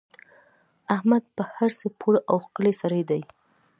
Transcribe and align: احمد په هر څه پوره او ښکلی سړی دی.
احمد 0.95 1.23
په 1.35 1.43
هر 1.55 1.71
څه 1.79 1.87
پوره 1.99 2.19
او 2.31 2.37
ښکلی 2.45 2.73
سړی 2.81 3.01
دی. 3.09 3.21